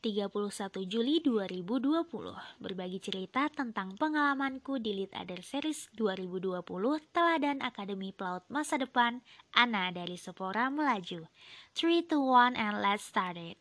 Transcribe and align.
31 0.00 0.88
Juli 0.88 1.20
2020 1.20 2.08
Berbagi 2.56 3.04
cerita 3.04 3.52
tentang 3.52 4.00
pengalamanku 4.00 4.80
di 4.80 4.96
Lead 4.96 5.12
Other 5.12 5.44
Series 5.44 5.92
2020 5.92 6.64
Teladan 7.12 7.60
Akademi 7.60 8.08
Pelaut 8.16 8.40
Masa 8.48 8.80
Depan 8.80 9.20
Ana 9.52 9.92
dari 9.92 10.16
Sepora 10.16 10.72
Melaju. 10.72 11.28
3 11.76 12.08
to 12.08 12.16
1 12.16 12.56
and 12.56 12.80
let's 12.80 13.04
start 13.04 13.36
it. 13.36 13.60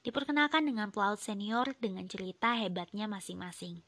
Diperkenalkan 0.00 0.64
dengan 0.64 0.88
pelaut 0.88 1.20
senior 1.20 1.76
dengan 1.76 2.08
cerita 2.08 2.56
hebatnya 2.56 3.04
masing-masing 3.04 3.84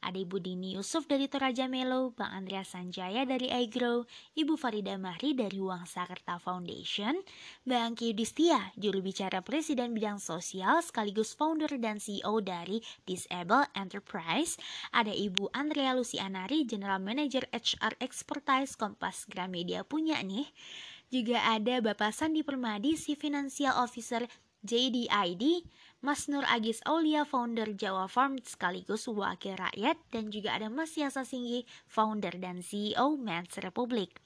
ada 0.00 0.16
Ibu 0.16 0.40
Dini 0.40 0.76
Yusuf 0.76 1.04
dari 1.04 1.28
Toraja 1.28 1.68
Melo, 1.68 2.16
Bang 2.16 2.32
Andreas 2.32 2.72
Sanjaya 2.72 3.28
dari 3.28 3.52
iGrow, 3.52 4.08
Ibu 4.34 4.56
Farida 4.56 4.96
Mahri 4.96 5.36
dari 5.36 5.60
Uang 5.60 5.84
Sakerta 5.84 6.40
Foundation, 6.40 7.20
Bang 7.68 7.94
Kiyudistia, 7.96 8.72
juru 8.80 9.04
bicara 9.04 9.44
Presiden 9.44 9.92
Bidang 9.92 10.18
Sosial 10.18 10.80
sekaligus 10.80 11.36
founder 11.36 11.70
dan 11.76 12.00
CEO 12.00 12.40
dari 12.40 12.80
Disable 13.04 13.68
Enterprise, 13.76 14.56
ada 14.90 15.12
Ibu 15.12 15.52
Andrea 15.52 15.92
Lucianari, 15.92 16.64
General 16.64 16.98
Manager 16.98 17.44
HR 17.52 18.00
Expertise 18.00 18.74
Kompas 18.80 19.28
Gramedia 19.28 19.84
punya 19.84 20.18
nih. 20.24 20.48
Juga 21.10 21.42
ada 21.42 21.82
Bapak 21.82 22.14
Sandi 22.14 22.46
Permadi, 22.46 22.94
si 22.94 23.18
Financial 23.18 23.74
Officer 23.82 24.24
JDID, 24.60 25.64
Mas 26.00 26.32
Nur 26.32 26.48
Agis 26.48 26.80
Aulia, 26.88 27.28
founder 27.28 27.76
Jawa 27.76 28.08
Farm 28.08 28.40
sekaligus 28.40 29.04
wakil 29.04 29.52
rakyat, 29.52 30.00
dan 30.08 30.32
juga 30.32 30.56
ada 30.56 30.72
Mas 30.72 30.96
Yasa 30.96 31.28
Singgi, 31.28 31.68
founder 31.84 32.40
dan 32.40 32.64
CEO 32.64 33.20
Mans 33.20 33.60
Republic. 33.60 34.16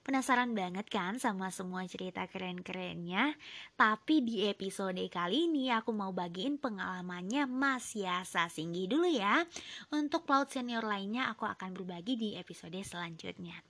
Penasaran 0.00 0.56
banget 0.56 0.88
kan 0.88 1.20
sama 1.20 1.52
semua 1.52 1.84
cerita 1.84 2.24
keren-kerennya? 2.24 3.36
Tapi 3.76 4.24
di 4.24 4.48
episode 4.48 5.04
kali 5.12 5.44
ini 5.44 5.68
aku 5.68 5.92
mau 5.92 6.08
bagiin 6.08 6.56
pengalamannya 6.56 7.44
Mas 7.44 7.92
Yasa 7.92 8.48
Singgi 8.48 8.88
dulu 8.88 9.04
ya. 9.04 9.44
Untuk 9.92 10.24
pelaut 10.24 10.48
senior 10.48 10.88
lainnya 10.88 11.28
aku 11.28 11.44
akan 11.44 11.76
berbagi 11.76 12.16
di 12.16 12.28
episode 12.40 12.80
selanjutnya. 12.80 13.69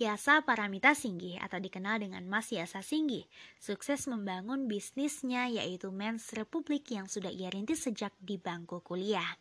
Yasa 0.00 0.40
Paramita 0.48 0.96
Singgi 0.96 1.36
atau 1.36 1.60
dikenal 1.60 2.00
dengan 2.00 2.24
Mas 2.24 2.48
Yasa 2.48 2.80
Singgi 2.80 3.28
sukses 3.60 4.08
membangun 4.08 4.64
bisnisnya 4.64 5.52
yaitu 5.52 5.92
Men's 5.92 6.32
Republic 6.32 6.88
yang 6.88 7.04
sudah 7.04 7.28
ia 7.28 7.52
rintis 7.52 7.84
sejak 7.84 8.16
di 8.16 8.40
bangku 8.40 8.80
kuliah. 8.80 9.36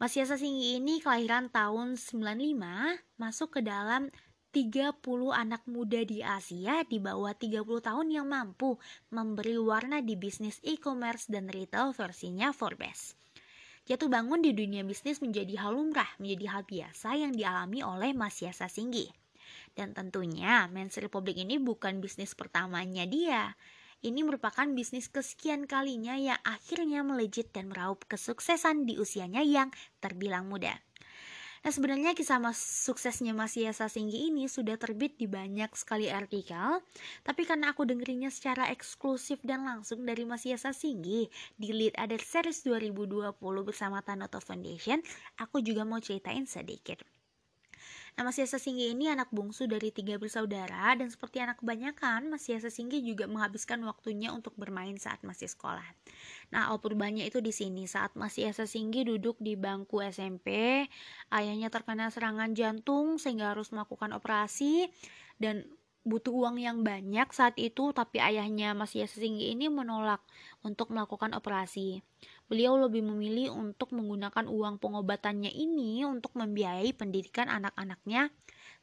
Mas 0.00 0.16
Yasa 0.16 0.40
Singgi 0.40 0.80
ini 0.80 1.04
kelahiran 1.04 1.52
tahun 1.52 2.00
95 2.00 3.20
masuk 3.20 3.48
ke 3.52 3.60
dalam 3.60 4.08
30 4.56 5.04
anak 5.36 5.68
muda 5.68 6.00
di 6.00 6.24
Asia 6.24 6.80
di 6.88 6.96
bawah 6.96 7.36
30 7.36 7.60
tahun 7.60 8.08
yang 8.08 8.32
mampu 8.32 8.80
memberi 9.12 9.60
warna 9.60 10.00
di 10.00 10.16
bisnis 10.16 10.64
e-commerce 10.64 11.28
dan 11.28 11.52
retail 11.52 11.92
versinya 11.92 12.56
Forbes. 12.56 13.20
Jatuh 13.84 14.08
bangun 14.08 14.40
di 14.40 14.56
dunia 14.56 14.80
bisnis 14.80 15.20
menjadi 15.20 15.60
hal 15.60 15.76
lumrah, 15.76 16.08
menjadi 16.16 16.56
hal 16.56 16.62
biasa 16.64 17.20
yang 17.20 17.36
dialami 17.36 17.84
oleh 17.84 18.16
Mas 18.16 18.40
Yasa 18.40 18.64
Singgi. 18.72 19.21
Dan 19.72 19.96
tentunya 19.96 20.68
Men's 20.68 20.98
Republic 21.00 21.40
ini 21.40 21.56
bukan 21.56 21.98
bisnis 21.98 22.36
pertamanya 22.36 23.08
dia. 23.08 23.56
Ini 24.02 24.26
merupakan 24.26 24.66
bisnis 24.74 25.06
kesekian 25.06 25.70
kalinya 25.70 26.18
yang 26.18 26.40
akhirnya 26.42 27.06
melejit 27.06 27.54
dan 27.54 27.70
meraup 27.70 28.02
kesuksesan 28.10 28.82
di 28.82 28.98
usianya 28.98 29.46
yang 29.46 29.70
terbilang 30.02 30.50
muda. 30.50 30.74
Nah 31.62 31.70
sebenarnya 31.70 32.10
kisah 32.18 32.42
mas 32.42 32.58
suksesnya 32.58 33.30
Mas 33.38 33.54
Yasa 33.54 33.86
Singgi 33.86 34.26
ini 34.26 34.50
sudah 34.50 34.74
terbit 34.74 35.14
di 35.14 35.30
banyak 35.30 35.70
sekali 35.78 36.10
artikel 36.10 36.82
Tapi 37.22 37.46
karena 37.46 37.70
aku 37.70 37.86
dengerinnya 37.86 38.34
secara 38.34 38.66
eksklusif 38.74 39.38
dan 39.46 39.62
langsung 39.62 40.02
dari 40.02 40.26
Mas 40.26 40.42
Yasa 40.42 40.74
Singgi 40.74 41.30
Di 41.54 41.70
Lead 41.70 41.94
Other 41.94 42.18
Series 42.18 42.66
2020 42.66 43.38
bersama 43.62 44.02
Tanoto 44.02 44.42
Foundation 44.42 44.98
Aku 45.38 45.62
juga 45.62 45.86
mau 45.86 46.02
ceritain 46.02 46.50
sedikit 46.50 46.98
Nah, 48.12 48.28
Mas 48.28 48.36
Yasa 48.36 48.60
Singgi 48.60 48.92
ini 48.92 49.08
anak 49.08 49.32
bungsu 49.32 49.64
dari 49.64 49.88
tiga 49.88 50.20
bersaudara 50.20 50.92
dan 50.92 51.08
seperti 51.08 51.40
anak 51.40 51.64
kebanyakan, 51.64 52.28
Mas 52.28 52.44
Yasa 52.44 52.68
Singgi 52.68 53.00
juga 53.00 53.24
menghabiskan 53.24 53.80
waktunya 53.88 54.28
untuk 54.28 54.52
bermain 54.60 55.00
saat 55.00 55.24
masih 55.24 55.48
sekolah. 55.48 55.84
Nah, 56.52 56.68
awal 56.68 56.84
itu 57.16 57.40
di 57.40 57.52
sini 57.56 57.88
saat 57.88 58.12
Mas 58.12 58.36
Yasa 58.36 58.68
Singgi 58.68 59.08
duduk 59.08 59.40
di 59.40 59.56
bangku 59.56 60.04
SMP, 60.04 60.84
ayahnya 61.32 61.72
terkena 61.72 62.12
serangan 62.12 62.52
jantung 62.52 63.16
sehingga 63.16 63.56
harus 63.56 63.72
melakukan 63.72 64.12
operasi 64.12 64.92
dan 65.40 65.64
butuh 66.02 66.34
uang 66.34 66.58
yang 66.58 66.82
banyak 66.82 67.30
saat 67.30 67.54
itu 67.62 67.94
tapi 67.94 68.18
ayahnya 68.18 68.74
Mas 68.74 68.92
Yasa 68.92 69.22
Singgi 69.22 69.54
ini 69.54 69.70
menolak 69.70 70.20
untuk 70.60 70.90
melakukan 70.90 71.32
operasi. 71.32 72.02
Beliau 72.52 72.76
lebih 72.76 73.00
memilih 73.00 73.48
untuk 73.56 73.96
menggunakan 73.96 74.44
uang 74.44 74.76
pengobatannya 74.76 75.48
ini 75.48 76.04
untuk 76.04 76.36
membiayai 76.36 76.92
pendidikan 76.92 77.48
anak-anaknya 77.48 78.28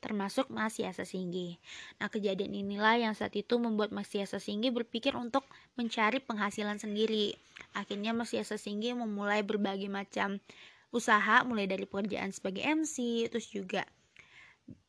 termasuk 0.02 0.50
Mas 0.50 0.82
Yasa 0.82 1.06
Singgi. 1.06 1.62
Nah, 2.02 2.10
kejadian 2.10 2.50
inilah 2.50 2.98
yang 2.98 3.14
saat 3.14 3.38
itu 3.38 3.62
membuat 3.62 3.94
Mas 3.94 4.10
Yasa 4.10 4.42
Singgi 4.42 4.74
berpikir 4.74 5.14
untuk 5.14 5.46
mencari 5.78 6.18
penghasilan 6.18 6.82
sendiri. 6.82 7.38
Akhirnya 7.78 8.10
Mas 8.10 8.34
Yasa 8.34 8.58
Singgi 8.58 8.98
memulai 8.98 9.46
berbagai 9.46 9.86
macam 9.86 10.42
usaha 10.90 11.46
mulai 11.46 11.70
dari 11.70 11.86
pekerjaan 11.86 12.34
sebagai 12.34 12.66
MC 12.66 13.30
terus 13.30 13.46
juga 13.54 13.86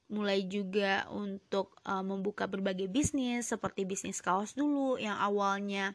mulai 0.08 0.48
juga 0.48 1.04
untuk 1.12 1.76
uh, 1.84 2.00
membuka 2.00 2.48
berbagai 2.48 2.88
bisnis 2.88 3.52
seperti 3.52 3.84
bisnis 3.84 4.24
kaos 4.24 4.56
dulu 4.56 4.96
yang 4.96 5.14
awalnya 5.20 5.92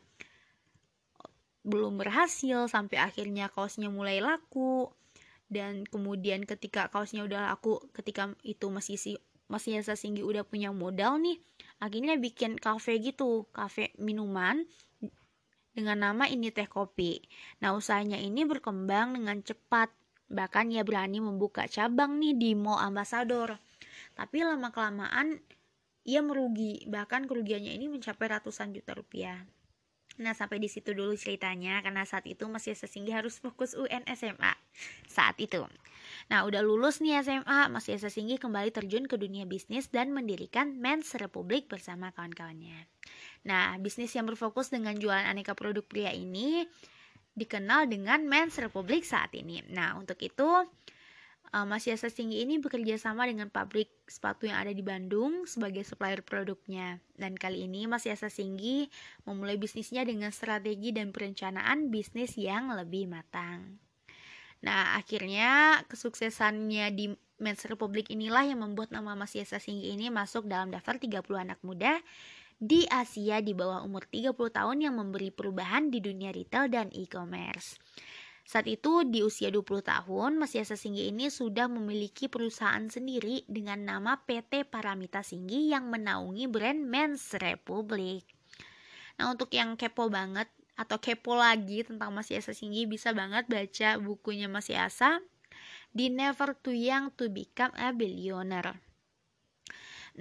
belum 1.65 1.97
berhasil 1.97 2.69
sampai 2.69 3.01
akhirnya 3.01 3.49
kaosnya 3.49 3.89
mulai 3.89 4.21
laku. 4.21 4.93
Dan 5.45 5.85
kemudian 5.85 6.45
ketika 6.45 6.89
kaosnya 6.89 7.25
udah 7.25 7.53
laku 7.53 7.81
ketika 7.93 8.33
itu 8.41 8.69
masih 8.69 8.97
si 8.97 9.11
masih 9.45 9.77
Yasa 9.77 9.93
Singgi 9.93 10.25
udah 10.25 10.41
punya 10.41 10.73
modal 10.73 11.21
nih 11.21 11.37
akhirnya 11.77 12.17
bikin 12.17 12.57
kafe 12.57 12.97
gitu 12.97 13.45
kafe 13.53 13.93
minuman 14.01 14.65
dengan 15.77 16.01
nama 16.01 16.25
ini 16.25 16.49
teh 16.49 16.65
kopi. 16.65 17.21
Nah 17.61 17.77
usahanya 17.77 18.17
ini 18.17 18.41
berkembang 18.41 19.13
dengan 19.13 19.45
cepat. 19.45 19.93
Bahkan 20.25 20.73
ia 20.73 20.81
berani 20.81 21.21
membuka 21.21 21.69
cabang 21.69 22.17
nih 22.17 22.33
di 22.33 22.51
Mall 22.57 22.81
Ambassador 22.81 23.61
tapi 24.15 24.47
lama-kelamaan 24.47 25.43
ia 26.07 26.23
merugi, 26.23 26.87
bahkan 26.87 27.27
kerugiannya 27.27 27.75
ini 27.75 27.91
mencapai 27.91 28.31
ratusan 28.31 28.71
juta 28.71 28.95
rupiah. 28.95 29.43
Nah 30.15 30.31
sampai 30.31 30.63
di 30.63 30.71
situ 30.71 30.95
dulu 30.95 31.11
ceritanya 31.19 31.83
karena 31.83 32.07
saat 32.07 32.23
itu 32.23 32.47
masih 32.47 32.71
sesinggi 32.71 33.11
harus 33.11 33.39
fokus 33.43 33.75
UN 33.75 34.07
SMA 34.15 34.53
saat 35.07 35.35
itu. 35.43 35.67
Nah 36.31 36.47
udah 36.47 36.63
lulus 36.63 37.03
nih 37.03 37.19
SMA 37.19 37.67
masih 37.67 37.99
sesinggi 37.99 38.39
kembali 38.39 38.71
terjun 38.71 39.09
ke 39.09 39.19
dunia 39.19 39.43
bisnis 39.43 39.91
dan 39.91 40.15
mendirikan 40.15 40.79
Men's 40.79 41.11
Republic 41.19 41.67
bersama 41.67 42.15
kawan-kawannya. 42.15 42.87
Nah 43.43 43.75
bisnis 43.83 44.15
yang 44.15 44.23
berfokus 44.25 44.71
dengan 44.71 44.95
jualan 44.95 45.27
aneka 45.27 45.51
produk 45.51 45.83
pria 45.83 46.15
ini 46.15 46.63
dikenal 47.35 47.91
dengan 47.91 48.23
Men's 48.23 48.55
Republic 48.55 49.03
saat 49.03 49.35
ini. 49.35 49.59
Nah 49.67 49.99
untuk 49.99 50.17
itu 50.23 50.47
Uh, 51.55 51.63
Mas 51.63 51.87
Yasa 51.87 52.11
Singgi 52.11 52.43
ini 52.43 52.59
bekerja 52.59 52.99
sama 52.99 53.23
dengan 53.23 53.47
pabrik 53.47 53.87
sepatu 54.11 54.43
yang 54.43 54.59
ada 54.59 54.75
di 54.75 54.83
Bandung 54.83 55.47
sebagai 55.47 55.87
supplier 55.87 56.19
produknya. 56.19 56.99
Dan 57.15 57.39
kali 57.39 57.63
ini 57.63 57.87
Mas 57.87 58.03
Yasa 58.03 58.27
Singgi 58.27 58.91
memulai 59.23 59.55
bisnisnya 59.55 60.03
dengan 60.03 60.35
strategi 60.35 60.91
dan 60.91 61.15
perencanaan 61.15 61.87
bisnis 61.87 62.35
yang 62.35 62.75
lebih 62.75 63.07
matang. 63.07 63.79
Nah, 64.67 64.99
akhirnya 64.99 65.79
kesuksesannya 65.87 66.91
di 66.91 67.15
Men's 67.39 67.63
Republic 67.71 68.11
inilah 68.11 68.51
yang 68.51 68.59
membuat 68.59 68.91
nama 68.91 69.15
Mas 69.15 69.31
Yasa 69.31 69.55
Singgi 69.55 69.95
ini 69.95 70.11
masuk 70.11 70.51
dalam 70.51 70.75
daftar 70.75 70.99
30 70.99 71.23
anak 71.39 71.63
muda 71.63 72.03
di 72.59 72.83
Asia 72.91 73.39
di 73.39 73.55
bawah 73.55 73.79
umur 73.87 74.03
30 74.11 74.35
tahun 74.35 74.77
yang 74.83 74.99
memberi 74.99 75.31
perubahan 75.31 75.87
di 75.87 76.03
dunia 76.03 76.35
retail 76.35 76.67
dan 76.67 76.91
e-commerce. 76.91 77.79
Saat 78.45 78.69
itu 78.69 79.01
di 79.01 79.25
usia 79.25 79.49
20 79.49 79.81
tahun, 79.81 80.37
Mas 80.37 80.53
Yasa 80.53 80.77
Singgi 80.77 81.09
ini 81.09 81.33
sudah 81.33 81.65
memiliki 81.65 82.29
perusahaan 82.29 82.85
sendiri 82.85 83.41
dengan 83.49 83.81
nama 83.81 84.21
PT 84.21 84.69
Paramita 84.69 85.25
Singgi 85.25 85.73
yang 85.73 85.89
menaungi 85.89 86.45
brand 86.45 86.77
Men's 86.85 87.33
Republic. 87.41 88.21
Nah, 89.17 89.33
untuk 89.33 89.49
yang 89.49 89.73
kepo 89.73 90.13
banget 90.13 90.45
atau 90.77 91.01
kepo 91.01 91.33
lagi 91.33 91.81
tentang 91.81 92.13
Mas 92.13 92.29
Yasa 92.29 92.53
Singgi 92.53 92.85
bisa 92.85 93.17
banget 93.17 93.49
baca 93.49 93.97
bukunya 93.97 94.45
Mas 94.45 94.69
Yasa 94.69 95.25
di 95.89 96.13
Never 96.13 96.53
Too 96.53 96.77
Young 96.77 97.17
to 97.17 97.33
Become 97.33 97.73
a 97.81 97.97
Billionaire. 97.97 98.77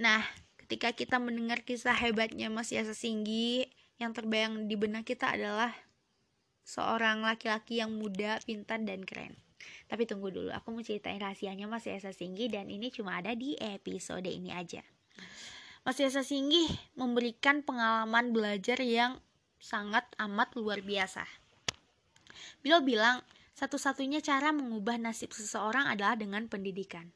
Nah, 0.01 0.25
ketika 0.65 0.97
kita 0.97 1.21
mendengar 1.21 1.61
kisah 1.61 1.93
hebatnya 1.93 2.49
Mas 2.49 2.73
Yasa 2.73 2.97
Singgi, 2.97 3.69
yang 4.01 4.17
terbayang 4.17 4.65
di 4.65 4.75
benak 4.75 5.05
kita 5.05 5.37
adalah 5.37 5.71
seorang 6.65 7.21
laki-laki 7.21 7.79
yang 7.79 7.93
muda, 7.93 8.41
pintar, 8.41 8.81
dan 8.81 9.05
keren. 9.05 9.37
Tapi 9.85 10.09
tunggu 10.09 10.33
dulu, 10.33 10.49
aku 10.49 10.73
mau 10.73 10.81
ceritain 10.81 11.21
rahasianya 11.21 11.69
Mas 11.69 11.85
Yasa 11.85 12.11
Singgi 12.11 12.49
dan 12.49 12.67
ini 12.67 12.89
cuma 12.89 13.21
ada 13.21 13.37
di 13.37 13.53
episode 13.61 14.25
ini 14.25 14.49
aja. 14.49 14.81
Mas 15.85 16.01
Yasa 16.01 16.25
Singgi 16.25 16.65
memberikan 16.97 17.61
pengalaman 17.61 18.33
belajar 18.33 18.81
yang 18.81 19.21
sangat 19.61 20.09
amat 20.17 20.57
luar 20.57 20.81
biasa. 20.81 21.23
Beliau 22.65 22.81
bilang, 22.81 23.21
satu-satunya 23.55 24.19
cara 24.19 24.51
mengubah 24.51 24.97
nasib 24.99 25.31
seseorang 25.31 25.87
adalah 25.87 26.17
dengan 26.17 26.49
pendidikan. 26.49 27.13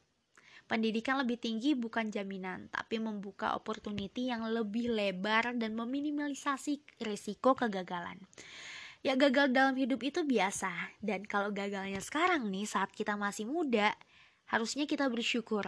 Pendidikan 0.69 1.17
lebih 1.17 1.41
tinggi 1.41 1.73
bukan 1.73 2.13
jaminan, 2.13 2.69
tapi 2.69 3.01
membuka 3.01 3.57
opportunity 3.57 4.29
yang 4.29 4.45
lebih 4.45 4.93
lebar 4.93 5.57
dan 5.57 5.73
meminimalisasi 5.73 7.01
risiko 7.01 7.57
kegagalan. 7.57 8.21
Ya 8.99 9.15
gagal 9.15 9.55
dalam 9.55 9.79
hidup 9.79 10.03
itu 10.03 10.27
biasa, 10.27 10.67
dan 10.99 11.23
kalau 11.23 11.55
gagalnya 11.55 12.03
sekarang 12.03 12.51
nih 12.51 12.67
saat 12.67 12.91
kita 12.91 13.15
masih 13.15 13.47
muda, 13.47 13.95
harusnya 14.51 14.83
kita 14.83 15.07
bersyukur. 15.07 15.63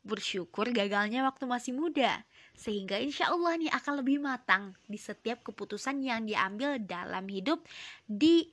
Bersyukur 0.00 0.72
gagalnya 0.72 1.20
waktu 1.28 1.44
masih 1.44 1.76
muda, 1.76 2.24
sehingga 2.56 2.96
insya 2.96 3.28
Allah 3.28 3.60
nih 3.60 3.68
akan 3.68 4.00
lebih 4.00 4.16
matang 4.24 4.72
di 4.88 4.96
setiap 4.96 5.44
keputusan 5.44 6.00
yang 6.00 6.24
diambil 6.24 6.80
dalam 6.80 7.28
hidup 7.28 7.60
di 8.08 8.48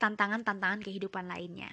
tantangan-tantangan 0.00 0.80
kehidupan 0.80 1.28
lainnya. 1.28 1.68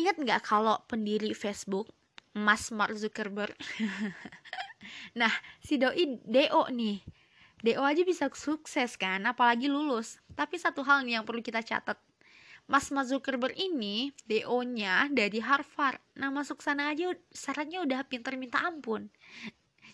Ingat 0.00 0.16
nggak 0.24 0.40
kalau 0.40 0.80
pendiri 0.88 1.36
Facebook, 1.36 1.92
Mas 2.32 2.72
Mark 2.72 2.96
Zuckerberg? 2.96 3.52
nah, 5.20 5.32
si 5.60 5.76
doi 5.76 6.16
DO 6.24 6.64
nih. 6.72 7.19
DO 7.60 7.82
aja 7.84 8.02
bisa 8.04 8.32
sukses 8.32 8.96
kan, 8.96 9.20
apalagi 9.28 9.68
lulus. 9.68 10.16
Tapi 10.32 10.56
satu 10.56 10.80
hal 10.86 11.04
nih 11.04 11.20
yang 11.20 11.24
perlu 11.28 11.44
kita 11.44 11.60
catat. 11.60 12.00
Mas 12.70 12.86
Mark 12.94 13.10
Zuckerberg 13.10 13.58
ini 13.58 14.14
DO-nya 14.30 15.10
dari 15.10 15.42
Harvard. 15.42 15.98
Nah, 16.14 16.30
masuk 16.30 16.62
sana 16.62 16.94
aja 16.94 17.10
syaratnya 17.34 17.82
udah 17.82 18.06
pinter 18.06 18.38
minta 18.38 18.62
ampun. 18.62 19.10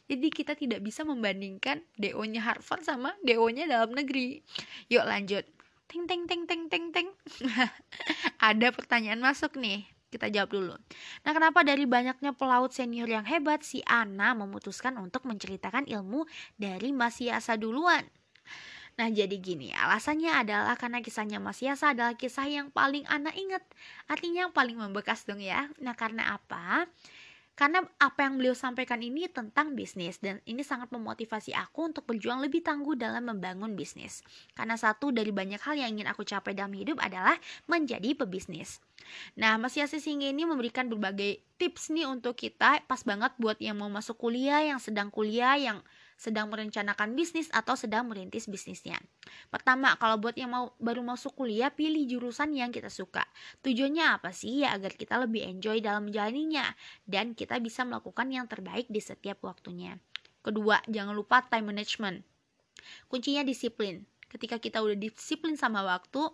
Jadi 0.06 0.28
kita 0.30 0.52
tidak 0.54 0.84
bisa 0.84 1.02
membandingkan 1.02 1.82
DO-nya 1.96 2.44
Harvard 2.44 2.84
sama 2.84 3.16
DO-nya 3.24 3.64
dalam 3.64 3.96
negeri. 3.96 4.44
Yuk 4.92 5.08
lanjut. 5.08 5.48
Teng 5.88 6.04
teng 6.04 6.28
teng 6.28 6.44
teng 6.44 6.68
teng 6.68 6.92
teng. 6.92 7.08
Ada 8.52 8.70
pertanyaan 8.76 9.24
masuk 9.24 9.56
nih 9.56 9.95
kita 10.16 10.32
jawab 10.32 10.50
dulu. 10.50 10.74
Nah, 11.22 11.32
kenapa 11.36 11.60
dari 11.62 11.84
banyaknya 11.84 12.32
pelaut 12.32 12.72
senior 12.72 13.06
yang 13.06 13.28
hebat, 13.28 13.60
si 13.60 13.84
Ana 13.84 14.32
memutuskan 14.32 14.96
untuk 14.96 15.28
menceritakan 15.28 15.84
ilmu 15.84 16.24
dari 16.56 16.90
Mas 16.96 17.20
Yasa 17.20 17.60
duluan? 17.60 18.08
Nah, 18.96 19.12
jadi 19.12 19.36
gini, 19.36 19.76
alasannya 19.76 20.32
adalah 20.32 20.72
karena 20.80 21.04
kisahnya 21.04 21.36
Mas 21.36 21.60
Yasa 21.60 21.92
adalah 21.92 22.16
kisah 22.16 22.48
yang 22.48 22.72
paling 22.72 23.04
Ana 23.12 23.28
ingat. 23.36 23.60
Artinya 24.08 24.48
yang 24.48 24.52
paling 24.56 24.80
membekas 24.80 25.28
dong 25.28 25.44
ya. 25.44 25.68
Nah, 25.84 25.92
karena 25.92 26.40
apa? 26.40 26.88
Karena 27.56 27.80
apa 27.96 28.28
yang 28.28 28.36
beliau 28.36 28.52
sampaikan 28.52 29.00
ini 29.00 29.32
tentang 29.32 29.72
bisnis 29.72 30.20
dan 30.20 30.44
ini 30.44 30.60
sangat 30.60 30.92
memotivasi 30.92 31.56
aku 31.56 31.88
untuk 31.88 32.04
berjuang 32.04 32.44
lebih 32.44 32.60
tangguh 32.60 32.92
dalam 33.00 33.24
membangun 33.32 33.72
bisnis. 33.72 34.20
Karena 34.52 34.76
satu 34.76 35.08
dari 35.08 35.32
banyak 35.32 35.56
hal 35.64 35.80
yang 35.80 35.96
ingin 35.96 36.04
aku 36.04 36.20
capai 36.20 36.52
dalam 36.52 36.76
hidup 36.76 37.00
adalah 37.00 37.32
menjadi 37.64 38.12
pebisnis. 38.12 38.84
Nah, 39.40 39.56
Mas 39.56 39.72
Yasi 39.72 40.04
Singgi 40.04 40.36
ini 40.36 40.44
memberikan 40.44 40.92
berbagai 40.92 41.40
tips 41.56 41.88
nih 41.96 42.04
untuk 42.04 42.36
kita 42.36 42.84
pas 42.84 43.00
banget 43.08 43.32
buat 43.40 43.56
yang 43.56 43.80
mau 43.80 43.88
masuk 43.88 44.20
kuliah, 44.20 44.60
yang 44.60 44.76
sedang 44.76 45.08
kuliah, 45.08 45.56
yang 45.56 45.80
sedang 46.16 46.48
merencanakan 46.48 47.12
bisnis 47.12 47.52
atau 47.52 47.76
sedang 47.76 48.08
merintis 48.08 48.48
bisnisnya. 48.48 48.96
Pertama, 49.52 50.00
kalau 50.00 50.16
buat 50.16 50.32
yang 50.32 50.48
mau 50.48 50.72
baru 50.80 51.04
masuk 51.04 51.36
kuliah, 51.36 51.68
pilih 51.68 52.08
jurusan 52.08 52.56
yang 52.56 52.72
kita 52.72 52.88
suka. 52.88 53.28
Tujuannya 53.60 54.16
apa 54.16 54.32
sih? 54.32 54.64
Ya 54.64 54.72
agar 54.72 54.96
kita 54.96 55.20
lebih 55.20 55.44
enjoy 55.44 55.84
dalam 55.84 56.08
menjalaninya 56.08 56.72
dan 57.04 57.36
kita 57.36 57.60
bisa 57.60 57.84
melakukan 57.84 58.32
yang 58.32 58.48
terbaik 58.48 58.88
di 58.88 58.98
setiap 58.98 59.44
waktunya. 59.44 60.00
Kedua, 60.40 60.80
jangan 60.88 61.12
lupa 61.12 61.44
time 61.44 61.76
management. 61.76 62.24
Kuncinya 63.12 63.44
disiplin. 63.44 64.08
Ketika 64.32 64.56
kita 64.56 64.80
udah 64.80 64.96
disiplin 64.96 65.60
sama 65.60 65.84
waktu, 65.84 66.32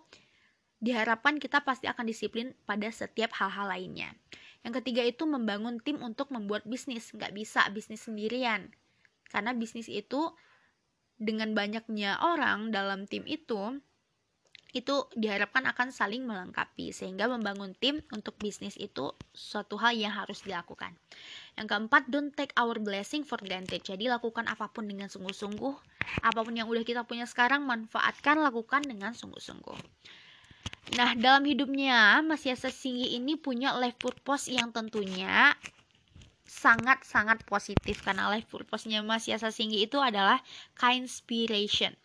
diharapkan 0.79 1.43
kita 1.43 1.59
pasti 1.67 1.91
akan 1.91 2.07
disiplin 2.07 2.55
pada 2.63 2.87
setiap 2.87 3.35
hal-hal 3.35 3.67
lainnya. 3.67 4.15
Yang 4.63 4.79
ketiga 4.79 5.03
itu 5.03 5.27
membangun 5.27 5.83
tim 5.83 5.99
untuk 5.99 6.31
membuat 6.31 6.63
bisnis. 6.63 7.11
Nggak 7.11 7.35
bisa 7.35 7.67
bisnis 7.67 8.07
sendirian 8.07 8.71
karena 9.33 9.57
bisnis 9.57 9.89
itu 9.89 10.29
dengan 11.17 11.57
banyaknya 11.57 12.21
orang 12.21 12.69
dalam 12.69 13.09
tim 13.09 13.25
itu 13.25 13.81
itu 14.73 15.05
diharapkan 15.13 15.69
akan 15.69 15.93
saling 15.93 16.25
melengkapi 16.25 16.89
sehingga 16.89 17.29
membangun 17.29 17.77
tim 17.77 18.01
untuk 18.09 18.33
bisnis 18.41 18.73
itu 18.81 19.13
suatu 19.29 19.77
hal 19.77 19.93
yang 19.93 20.09
harus 20.09 20.41
dilakukan. 20.41 20.97
Yang 21.53 21.67
keempat, 21.69 22.09
don't 22.09 22.33
take 22.33 22.49
our 22.57 22.81
blessing 22.81 23.21
for 23.21 23.37
granted. 23.37 23.85
Jadi 23.85 24.09
lakukan 24.09 24.49
apa 24.49 24.73
pun 24.73 24.89
dengan 24.89 25.13
sungguh-sungguh. 25.13 25.73
Apa 26.25 26.41
pun 26.41 26.57
yang 26.57 26.65
udah 26.65 26.81
kita 26.81 27.05
punya 27.05 27.29
sekarang 27.29 27.69
manfaatkan, 27.69 28.41
lakukan 28.41 28.81
dengan 28.81 29.13
sungguh-sungguh. 29.13 29.77
Nah, 30.97 31.13
dalam 31.21 31.45
hidupnya 31.45 32.25
Mas 32.25 32.41
Yasa 32.43 32.73
ini 32.83 33.37
punya 33.37 33.77
life 33.77 34.01
purpose 34.01 34.49
yang 34.49 34.73
tentunya 34.73 35.53
sangat-sangat 36.53 37.41
positif 37.49 38.05
karena 38.05 38.29
life 38.29 38.45
purpose-nya 38.45 39.01
Mas 39.01 39.25
Yasa 39.25 39.49
Singgi 39.49 39.89
itu 39.89 39.97
adalah 39.97 40.37
inspiration. 40.93 41.97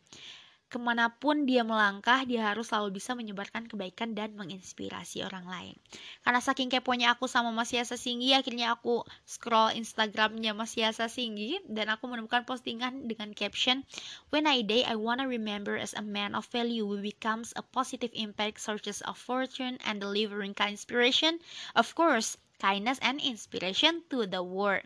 Ke 0.69 0.77
mana 0.77 1.09
pun 1.17 1.49
dia 1.49 1.65
melangkah, 1.65 2.29
dia 2.29 2.45
harus 2.45 2.69
selalu 2.69 3.01
bisa 3.01 3.17
menyebarkan 3.17 3.65
kebaikan 3.69 4.13
dan 4.13 4.37
menginspirasi 4.37 5.25
orang 5.25 5.49
lain. 5.49 5.77
Karena 6.21 6.45
saking 6.45 6.69
keponya 6.69 7.17
aku 7.17 7.25
sama 7.25 7.49
Mas 7.53 7.73
Yasa 7.73 7.97
Singgi, 7.97 8.37
akhirnya 8.37 8.77
aku 8.77 9.01
scroll 9.25 9.73
Instagramnya 9.73 10.53
Mas 10.53 10.77
Yasa 10.77 11.09
Singgi 11.09 11.57
dan 11.69 11.89
aku 11.89 12.09
menemukan 12.09 12.45
postingan 12.45 13.09
dengan 13.09 13.33
caption, 13.33 13.85
When 14.29 14.45
I 14.45 14.61
die, 14.61 14.85
I 14.85 14.97
wanna 15.01 15.25
remember 15.25 15.77
as 15.81 15.97
a 15.97 16.05
man 16.05 16.37
of 16.37 16.45
value 16.53 16.85
who 16.85 17.01
becomes 17.01 17.57
a 17.57 17.65
positive 17.65 18.13
impact, 18.13 18.61
sources 18.61 19.01
of 19.09 19.17
fortune, 19.17 19.81
and 19.89 20.05
delivering 20.05 20.53
kind 20.53 20.77
inspiration. 20.77 21.41
Of 21.73 21.97
course, 21.97 22.37
kindness 22.59 22.99
and 23.01 23.23
inspiration 23.23 24.03
to 24.11 24.27
the 24.27 24.43
world. 24.43 24.83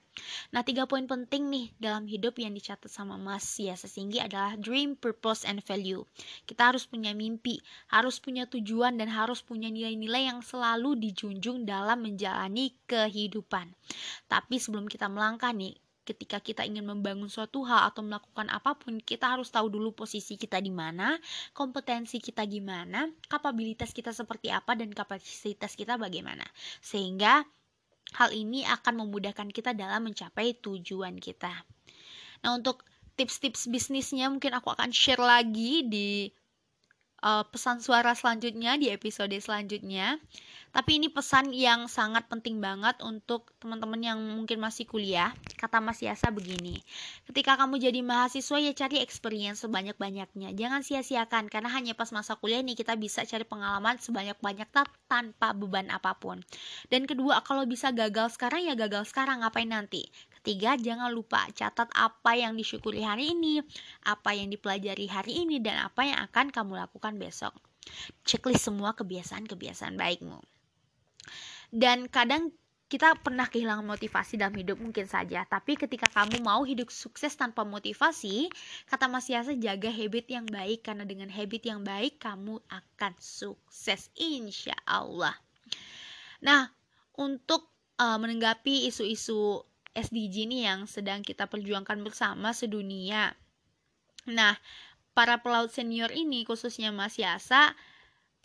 Nah, 0.52 0.60
tiga 0.60 0.84
poin 0.84 1.08
penting 1.08 1.48
nih 1.48 1.66
dalam 1.80 2.04
hidup 2.04 2.36
yang 2.36 2.52
dicatat 2.52 2.92
sama 2.92 3.16
Mas 3.16 3.44
Yasa 3.56 3.88
Singgi 3.88 4.20
adalah 4.20 4.54
dream, 4.60 4.94
purpose, 4.94 5.48
and 5.48 5.64
value. 5.64 6.04
Kita 6.44 6.70
harus 6.72 6.84
punya 6.84 7.16
mimpi, 7.16 7.64
harus 7.88 8.20
punya 8.20 8.44
tujuan, 8.44 9.00
dan 9.00 9.08
harus 9.08 9.40
punya 9.40 9.72
nilai-nilai 9.72 10.28
yang 10.28 10.44
selalu 10.44 11.00
dijunjung 11.00 11.64
dalam 11.64 12.04
menjalani 12.04 12.76
kehidupan. 12.84 13.72
Tapi 14.28 14.60
sebelum 14.60 14.86
kita 14.86 15.08
melangkah 15.08 15.50
nih, 15.50 15.72
ketika 16.02 16.42
kita 16.42 16.66
ingin 16.66 16.82
membangun 16.82 17.30
suatu 17.30 17.62
hal 17.62 17.88
atau 17.88 18.02
melakukan 18.02 18.50
apa 18.50 18.74
pun, 18.74 18.98
kita 18.98 19.38
harus 19.38 19.48
tahu 19.48 19.70
dulu 19.70 19.94
posisi 19.94 20.34
kita 20.34 20.58
di 20.58 20.74
mana, 20.74 21.16
kompetensi 21.54 22.18
kita 22.18 22.42
gimana, 22.44 23.06
kapabilitas 23.30 23.94
kita 23.94 24.10
seperti 24.10 24.50
apa 24.50 24.74
dan 24.74 24.90
kapasitas 24.90 25.78
kita 25.78 25.94
bagaimana. 25.96 26.44
Sehingga 26.82 27.46
Hal 28.16 28.30
ini 28.36 28.64
akan 28.68 29.06
memudahkan 29.06 29.48
kita 29.52 29.72
dalam 29.72 30.08
mencapai 30.08 30.58
tujuan 30.60 31.16
kita. 31.16 31.64
Nah, 32.42 32.58
untuk 32.58 32.84
tips-tips 33.16 33.68
bisnisnya 33.68 34.28
mungkin 34.32 34.56
aku 34.56 34.72
akan 34.72 34.90
share 34.90 35.20
lagi 35.20 35.84
di 35.86 36.28
uh, 37.22 37.46
pesan 37.48 37.78
suara 37.80 38.12
selanjutnya 38.12 38.76
di 38.76 38.90
episode 38.90 39.32
selanjutnya. 39.38 40.18
Tapi 40.72 40.96
ini 40.96 41.12
pesan 41.12 41.52
yang 41.52 41.84
sangat 41.84 42.32
penting 42.32 42.56
banget 42.56 42.96
untuk 43.04 43.52
teman-teman 43.60 44.00
yang 44.00 44.16
mungkin 44.16 44.56
masih 44.56 44.88
kuliah. 44.88 45.28
Kata 45.60 45.84
Mas 45.84 46.00
Yasa 46.00 46.32
begini, 46.32 46.80
ketika 47.28 47.60
kamu 47.60 47.76
jadi 47.76 48.00
mahasiswa 48.00 48.56
ya 48.56 48.72
cari 48.72 49.04
experience 49.04 49.68
sebanyak-banyaknya. 49.68 50.56
Jangan 50.56 50.80
sia-siakan 50.80 51.52
karena 51.52 51.68
hanya 51.76 51.92
pas 51.92 52.08
masa 52.16 52.40
kuliah 52.40 52.64
nih 52.64 52.72
kita 52.72 52.96
bisa 52.96 53.20
cari 53.28 53.44
pengalaman 53.44 54.00
sebanyak-banyak 54.00 54.68
tanpa 55.04 55.52
beban 55.52 55.92
apa 55.92 56.16
pun. 56.16 56.40
Dan 56.88 57.04
kedua, 57.04 57.44
kalau 57.44 57.68
bisa 57.68 57.92
gagal 57.92 58.40
sekarang 58.40 58.64
ya 58.64 58.72
gagal 58.72 59.12
sekarang, 59.12 59.44
ngapain 59.44 59.68
nanti? 59.68 60.08
Ketiga, 60.42 60.74
jangan 60.74 61.14
lupa 61.14 61.46
catat 61.54 61.86
apa 61.94 62.34
yang 62.34 62.58
disyukuri 62.58 63.06
hari 63.06 63.30
ini, 63.30 63.62
apa 64.02 64.34
yang 64.34 64.50
dipelajari 64.50 65.06
hari 65.06 65.46
ini, 65.46 65.62
dan 65.62 65.86
apa 65.86 66.02
yang 66.02 66.18
akan 66.18 66.50
kamu 66.50 66.82
lakukan 66.82 67.14
besok. 67.14 67.54
Checklist 68.26 68.66
semua 68.66 68.90
kebiasaan-kebiasaan 68.98 69.94
baikmu. 69.94 70.42
Dan 71.70 72.10
kadang 72.10 72.50
kita 72.90 73.14
pernah 73.22 73.46
kehilangan 73.46 73.86
motivasi 73.86 74.34
dalam 74.34 74.58
hidup 74.58 74.82
mungkin 74.82 75.06
saja, 75.06 75.46
tapi 75.46 75.78
ketika 75.78 76.10
kamu 76.10 76.42
mau 76.42 76.66
hidup 76.66 76.90
sukses 76.90 77.38
tanpa 77.38 77.62
motivasi, 77.62 78.50
kata 78.90 79.06
Mas 79.06 79.30
Yasa 79.30 79.54
jaga 79.54 79.94
habit 79.94 80.26
yang 80.26 80.44
baik 80.50 80.82
karena 80.82 81.06
dengan 81.06 81.30
habit 81.30 81.70
yang 81.70 81.86
baik 81.86 82.18
kamu 82.18 82.58
akan 82.66 83.14
sukses 83.22 84.10
insya 84.18 84.74
Allah. 84.90 85.38
Nah, 86.42 86.66
untuk 87.14 87.70
uh, 88.02 88.18
menanggapi 88.18 88.90
isu-isu 88.90 89.62
SDG 89.92 90.48
ini 90.48 90.64
yang 90.64 90.88
sedang 90.88 91.20
kita 91.20 91.48
perjuangkan 91.48 92.00
bersama 92.00 92.56
sedunia. 92.56 93.36
Nah, 94.28 94.56
para 95.12 95.44
pelaut 95.44 95.68
senior 95.68 96.08
ini 96.12 96.48
khususnya 96.48 96.88
Mas 96.90 97.20
Yasa 97.20 97.76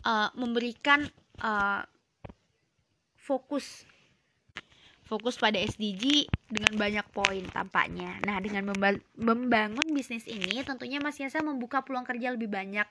uh, 0.04 0.28
memberikan 0.36 1.08
uh, 1.40 1.82
fokus 3.16 3.88
fokus 5.08 5.40
pada 5.40 5.56
SDG 5.56 6.28
dengan 6.52 6.76
banyak 6.76 7.06
poin 7.16 7.40
tampaknya. 7.48 8.20
Nah, 8.28 8.36
dengan 8.44 8.68
membangun 9.16 9.88
bisnis 9.96 10.28
ini 10.28 10.60
tentunya 10.60 11.00
Mas 11.00 11.16
Yasa 11.16 11.40
membuka 11.40 11.80
peluang 11.80 12.04
kerja 12.04 12.36
lebih 12.36 12.52
banyak 12.52 12.84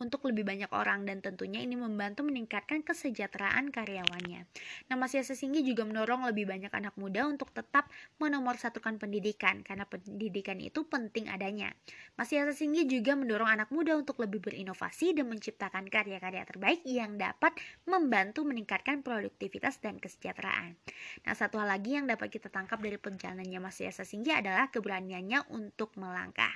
untuk 0.00 0.24
lebih 0.32 0.48
banyak 0.48 0.72
orang 0.72 1.04
dan 1.04 1.20
tentunya 1.20 1.60
ini 1.60 1.76
membantu 1.76 2.24
meningkatkan 2.24 2.80
kesejahteraan 2.80 3.68
karyawannya. 3.68 4.48
Nah, 4.88 4.96
Mas 4.96 5.12
Yasa 5.12 5.36
Singgi 5.36 5.60
juga 5.60 5.84
mendorong 5.84 6.24
lebih 6.32 6.48
banyak 6.48 6.72
anak 6.72 6.96
muda 6.96 7.28
untuk 7.28 7.52
tetap 7.52 7.92
menomorsatukan 8.16 8.96
pendidikan 8.96 9.60
karena 9.60 9.84
pendidikan 9.84 10.56
itu 10.56 10.88
penting 10.88 11.28
adanya. 11.28 11.76
Mas 12.16 12.32
Yasa 12.32 12.56
Singgi 12.56 12.88
juga 12.88 13.12
mendorong 13.12 13.60
anak 13.60 13.68
muda 13.68 13.92
untuk 13.94 14.16
lebih 14.24 14.40
berinovasi 14.40 15.12
dan 15.12 15.28
menciptakan 15.28 15.84
karya-karya 15.92 16.48
terbaik 16.48 16.80
yang 16.88 17.20
dapat 17.20 17.52
membantu 17.84 18.48
meningkatkan 18.48 19.04
produktivitas 19.04 19.84
dan 19.84 20.00
kesejahteraan. 20.00 20.80
Nah, 21.28 21.36
satu 21.36 21.59
hal 21.60 21.68
lagi 21.68 21.92
yang 21.92 22.08
dapat 22.08 22.32
kita 22.32 22.48
tangkap 22.48 22.80
dari 22.80 22.96
perjalanannya 22.96 23.60
Mas 23.60 23.76
Yasa 23.84 24.00
Singgi 24.08 24.32
adalah 24.32 24.72
keberaniannya 24.72 25.52
untuk 25.52 25.92
melangkah. 26.00 26.48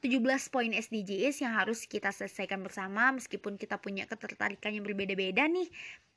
17 0.00 0.24
poin 0.48 0.72
SDGs 0.72 1.44
yang 1.44 1.52
harus 1.52 1.84
kita 1.84 2.08
selesaikan 2.08 2.64
bersama 2.64 3.12
meskipun 3.12 3.60
kita 3.60 3.76
punya 3.76 4.08
ketertarikan 4.08 4.72
yang 4.72 4.88
berbeda-beda 4.88 5.44
nih 5.44 5.68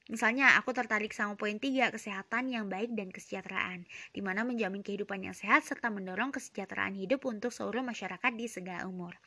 Misalnya, 0.05 0.53
aku 0.62 0.69
tertarik 0.69 1.09
sama 1.17 1.33
poin 1.33 1.57
3, 1.57 1.89
kesehatan 1.89 2.53
yang 2.53 2.69
baik 2.69 2.93
dan 2.93 3.09
kesejahteraan, 3.09 3.89
di 4.13 4.21
mana 4.21 4.45
menjamin 4.45 4.85
kehidupan 4.85 5.25
yang 5.25 5.33
sehat 5.33 5.65
serta 5.65 5.89
mendorong 5.89 6.29
kesejahteraan 6.29 6.93
hidup 6.93 7.25
untuk 7.25 7.50
seluruh 7.50 7.81
masyarakat 7.81 8.29
di 8.38 8.45
segala 8.45 8.85
umur. 8.85 9.17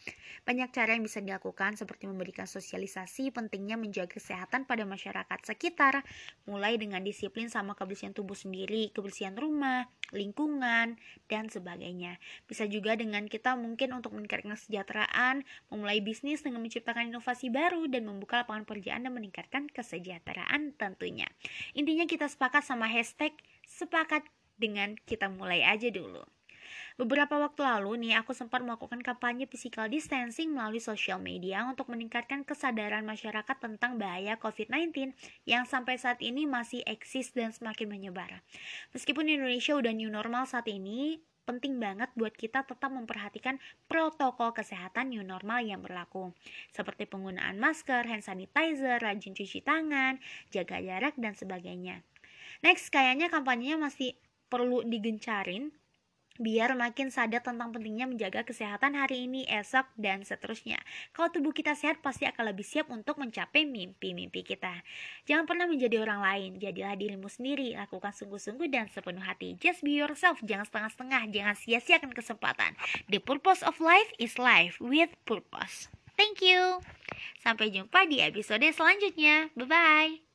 Banyak 0.47 0.71
cara 0.71 0.95
yang 0.95 1.03
bisa 1.03 1.19
dilakukan 1.19 1.75
seperti 1.75 2.07
memberikan 2.07 2.47
sosialisasi 2.47 3.35
pentingnya 3.35 3.75
menjaga 3.75 4.23
kesehatan 4.23 4.71
pada 4.71 4.87
masyarakat 4.87 5.39
sekitar, 5.43 6.07
mulai 6.47 6.79
dengan 6.79 7.03
disiplin 7.03 7.51
sama 7.51 7.75
kebersihan 7.75 8.15
tubuh 8.15 8.39
sendiri, 8.39 8.95
kebersihan 8.95 9.35
rumah, 9.35 9.91
lingkungan, 10.15 10.95
dan 11.27 11.45
sebagainya. 11.51 12.23
Bisa 12.47 12.71
juga 12.71 12.95
dengan 12.95 13.27
kita 13.27 13.59
mungkin 13.59 13.99
untuk 13.99 14.15
meningkatkan 14.15 14.55
kesejahteraan, 14.55 15.43
memulai 15.75 15.99
bisnis 15.99 16.47
dengan 16.47 16.63
menciptakan 16.63 17.11
inovasi 17.11 17.51
baru, 17.51 17.91
dan 17.91 18.07
membuka 18.07 18.47
lapangan 18.47 18.63
pekerjaan 18.63 19.03
dan 19.03 19.13
meningkatkan 19.19 19.67
kesejahteraan 19.75 20.68
tentunya. 20.75 21.29
Intinya 21.73 22.05
kita 22.05 22.27
sepakat 22.27 22.65
sama 22.65 22.91
hashtag 22.91 23.33
sepakat 23.69 24.25
dengan 24.59 24.99
kita 25.07 25.31
mulai 25.31 25.63
aja 25.63 25.89
dulu. 25.89 26.25
Beberapa 26.99 27.39
waktu 27.39 27.63
lalu 27.63 28.11
nih 28.11 28.19
aku 28.19 28.35
sempat 28.35 28.59
melakukan 28.59 28.99
kampanye 29.07 29.47
physical 29.47 29.87
distancing 29.87 30.51
melalui 30.51 30.83
sosial 30.83 31.23
media 31.23 31.63
untuk 31.63 31.87
meningkatkan 31.95 32.43
kesadaran 32.43 33.07
masyarakat 33.07 33.55
tentang 33.55 34.03
bahaya 34.03 34.35
COVID-19 34.35 35.15
yang 35.47 35.63
sampai 35.63 35.95
saat 35.95 36.19
ini 36.19 36.51
masih 36.51 36.83
eksis 36.83 37.31
dan 37.31 37.55
semakin 37.55 37.87
menyebar. 37.87 38.43
Meskipun 38.91 39.31
Indonesia 39.31 39.79
udah 39.79 39.95
new 39.95 40.11
normal 40.11 40.51
saat 40.51 40.67
ini, 40.67 41.23
penting 41.49 41.81
banget 41.81 42.13
buat 42.13 42.37
kita 42.37 42.69
tetap 42.69 42.93
memperhatikan 42.93 43.57
protokol 43.89 44.53
kesehatan 44.53 45.09
new 45.09 45.25
normal 45.25 45.65
yang 45.65 45.81
berlaku, 45.81 46.37
seperti 46.77 47.09
penggunaan 47.09 47.57
masker, 47.57 48.05
hand 48.05 48.21
sanitizer, 48.21 49.01
rajin 49.01 49.33
cuci 49.33 49.65
tangan, 49.65 50.21
jaga 50.53 50.77
jarak, 50.85 51.17
dan 51.17 51.33
sebagainya. 51.33 52.05
Next, 52.61 52.93
kayaknya 52.93 53.33
kampanyenya 53.33 53.81
masih 53.81 54.13
perlu 54.53 54.85
digencarin 54.85 55.73
biar 56.39 56.73
makin 56.79 57.11
sadar 57.11 57.43
tentang 57.43 57.75
pentingnya 57.75 58.07
menjaga 58.07 58.47
kesehatan 58.47 58.95
hari 58.95 59.27
ini, 59.27 59.45
esok, 59.51 59.91
dan 59.99 60.23
seterusnya. 60.23 60.79
Kalau 61.11 61.29
tubuh 61.35 61.51
kita 61.51 61.75
sehat, 61.75 62.01
pasti 62.01 62.25
akan 62.25 62.55
lebih 62.55 62.65
siap 62.65 62.89
untuk 62.89 63.19
mencapai 63.19 63.67
mimpi-mimpi 63.67 64.47
kita. 64.47 64.81
Jangan 65.27 65.45
pernah 65.45 65.67
menjadi 65.67 66.01
orang 66.01 66.23
lain, 66.23 66.51
jadilah 66.63 66.95
dirimu 66.95 67.27
sendiri, 67.27 67.75
lakukan 67.75 68.15
sungguh-sungguh 68.15 68.71
dan 68.71 68.87
sepenuh 68.89 69.23
hati. 69.23 69.59
Just 69.59 69.83
be 69.83 69.99
yourself, 69.99 70.39
jangan 70.47 70.65
setengah-setengah, 70.65 71.23
jangan 71.35 71.55
sia-siakan 71.59 72.15
kesempatan. 72.15 72.79
The 73.11 73.19
purpose 73.19 73.67
of 73.67 73.83
life 73.83 74.09
is 74.17 74.39
life 74.39 74.79
with 74.79 75.11
purpose. 75.27 75.91
Thank 76.19 76.43
you. 76.43 76.83
Sampai 77.43 77.71
jumpa 77.71 78.07
di 78.11 78.19
episode 78.19 78.67
selanjutnya. 78.75 79.55
Bye-bye. 79.55 80.28